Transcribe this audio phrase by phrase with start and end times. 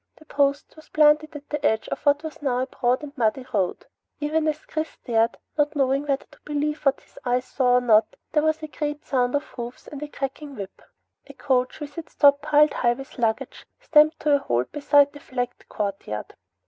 [0.17, 3.45] The post was planted at the edge of what was now a broad and muddy
[3.53, 3.85] road.
[4.19, 8.15] Even as Chris stared, not knowing whether to believe what his eyes saw or not,
[8.31, 10.81] there was a great sound of hoofs and of a cracking whip.
[11.27, 15.19] A coach with its top piled high with luggage stamped to a halt beside the
[15.19, 16.33] flagged courtyard.